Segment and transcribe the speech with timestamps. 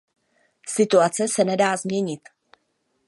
[0.67, 2.21] Situace se nedá změnit.